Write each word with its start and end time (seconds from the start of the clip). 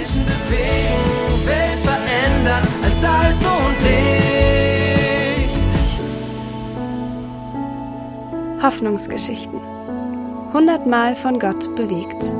Menschen 0.00 0.24
bewegen, 0.24 1.46
Welt 1.46 1.78
verändern 1.80 2.66
als 2.82 3.00
Salz 3.02 3.44
und 3.44 3.76
Licht. 3.82 5.60
Hoffnungsgeschichten. 8.62 9.60
Hundertmal 10.54 11.14
von 11.14 11.38
Gott 11.38 11.76
bewegt. 11.76 12.34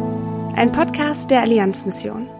Ein 0.56 0.72
Podcast 0.72 1.30
der 1.30 1.42
Allianzmission. 1.42 2.30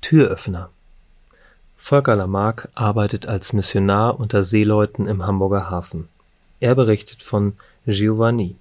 Türöffner. 0.00 0.70
Volker 1.76 2.16
Lamarck 2.16 2.70
arbeitet 2.74 3.28
als 3.28 3.52
Missionar 3.52 4.18
unter 4.18 4.42
Seeleuten 4.42 5.06
im 5.06 5.24
Hamburger 5.24 5.70
Hafen. 5.70 6.08
Er 6.58 6.74
berichtet 6.74 7.22
von 7.22 7.52
Giovanni. 7.86 8.56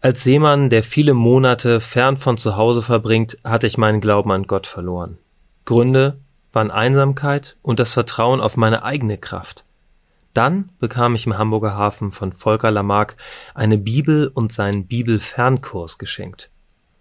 Als 0.00 0.22
Seemann, 0.22 0.70
der 0.70 0.84
viele 0.84 1.12
Monate 1.12 1.80
fern 1.80 2.18
von 2.18 2.38
zu 2.38 2.56
Hause 2.56 2.82
verbringt, 2.82 3.36
hatte 3.42 3.66
ich 3.66 3.78
meinen 3.78 4.00
Glauben 4.00 4.30
an 4.30 4.46
Gott 4.46 4.68
verloren. 4.68 5.18
Gründe 5.64 6.18
waren 6.52 6.70
Einsamkeit 6.70 7.56
und 7.62 7.80
das 7.80 7.94
Vertrauen 7.94 8.40
auf 8.40 8.56
meine 8.56 8.84
eigene 8.84 9.18
Kraft. 9.18 9.64
Dann 10.34 10.70
bekam 10.78 11.16
ich 11.16 11.26
im 11.26 11.36
Hamburger 11.36 11.76
Hafen 11.76 12.12
von 12.12 12.32
Volker 12.32 12.70
Lamarck 12.70 13.16
eine 13.54 13.76
Bibel 13.76 14.28
und 14.28 14.52
seinen 14.52 14.86
Bibelfernkurs 14.86 15.98
geschenkt. 15.98 16.48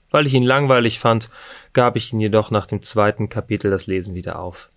Weil 0.10 0.26
ich 0.26 0.34
ihn 0.34 0.44
langweilig 0.44 1.00
fand, 1.00 1.30
gab 1.74 1.98
ich 1.98 2.12
ihn 2.12 2.20
jedoch 2.20 2.50
nach 2.50 2.66
dem 2.66 2.82
zweiten 2.82 3.30
Kapitel 3.30 3.70
das 3.70 3.86
Lesen 3.86 4.16
wieder 4.16 4.40
auf. 4.40 4.70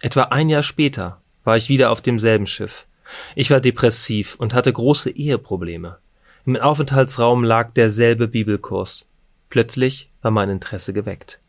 Etwa 0.00 0.22
ein 0.22 0.48
Jahr 0.48 0.62
später 0.62 1.20
war 1.44 1.58
ich 1.58 1.68
wieder 1.68 1.90
auf 1.90 2.00
demselben 2.00 2.46
Schiff. 2.46 2.86
Ich 3.34 3.50
war 3.50 3.60
depressiv 3.60 4.36
und 4.36 4.54
hatte 4.54 4.72
große 4.72 5.10
Eheprobleme. 5.10 5.98
Im 6.48 6.56
Aufenthaltsraum 6.56 7.44
lag 7.44 7.74
derselbe 7.74 8.26
Bibelkurs. 8.26 9.04
Plötzlich 9.50 10.10
war 10.22 10.30
mein 10.30 10.48
Interesse 10.48 10.94
geweckt. 10.94 11.40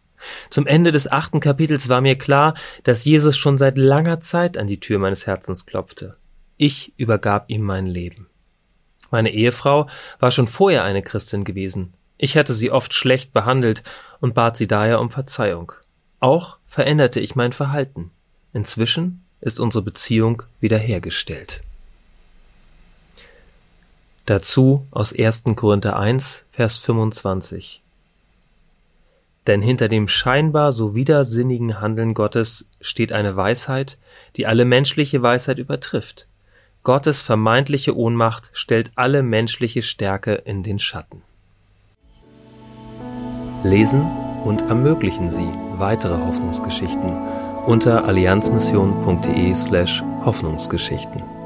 Zum 0.50 0.68
Ende 0.68 0.92
des 0.92 1.10
achten 1.10 1.40
Kapitels 1.40 1.88
war 1.88 2.02
mir 2.02 2.18
klar, 2.18 2.54
dass 2.84 3.06
Jesus 3.06 3.38
schon 3.38 3.58
seit 3.58 3.78
langer 3.78 4.20
Zeit 4.20 4.58
an 4.58 4.68
die 4.68 4.82
Tür 4.82 5.00
meines 5.00 5.26
Herzens 5.26 5.66
klopfte. 5.66 6.18
Ich 6.58 6.92
übergab 6.98 7.46
ihm 7.48 7.62
mein 7.62 7.86
Leben. 7.86 8.28
Meine 9.10 9.32
Ehefrau 9.32 9.88
war 10.20 10.32
schon 10.32 10.48
vorher 10.48 10.84
eine 10.84 11.02
Christin 11.02 11.46
gewesen. 11.46 11.94
Ich 12.18 12.36
hatte 12.36 12.54
sie 12.54 12.70
oft 12.70 12.94
schlecht 12.94 13.32
behandelt 13.32 13.84
und 14.20 14.34
bat 14.34 14.58
sie 14.58 14.68
daher 14.68 15.00
um 15.00 15.12
Verzeihung. 15.12 15.72
Auch 16.20 16.58
veränderte 16.66 17.22
ich 17.22 17.38
mein 17.38 17.54
Verhalten. 17.54 18.12
Inzwischen 18.52 19.24
ist 19.40 19.62
unsere 19.62 19.82
Beziehung 19.82 20.44
wiederhergestellt. 20.60 21.64
Dazu 24.30 24.86
aus 24.92 25.12
1. 25.12 25.46
Korinther 25.56 25.98
1, 25.98 26.44
Vers 26.52 26.78
25. 26.78 27.82
Denn 29.48 29.64
hinter 29.64 29.90
dem 29.90 30.08
scheinbar 30.08 30.72
so 30.72 30.94
widersinnigen 30.94 31.82
Handeln 31.82 32.14
Gottes 32.14 32.66
steht 32.80 33.12
eine 33.12 33.36
Weisheit, 33.36 33.98
die 34.36 34.46
alle 34.46 34.66
menschliche 34.66 35.24
Weisheit 35.24 35.58
übertrifft. 35.58 36.28
Gottes 36.84 37.24
vermeintliche 37.24 37.98
Ohnmacht 37.98 38.52
stellt 38.54 38.92
alle 38.98 39.24
menschliche 39.24 39.82
Stärke 39.82 40.36
in 40.36 40.62
den 40.62 40.78
Schatten. 40.78 41.24
Lesen 43.64 44.06
und 44.46 44.62
ermöglichen 44.62 45.32
Sie 45.32 45.50
weitere 45.80 46.20
Hoffnungsgeschichten 46.20 47.18
unter 47.66 48.06
allianzmission.de 48.06 49.56
slash 49.56 50.04
Hoffnungsgeschichten. 50.24 51.39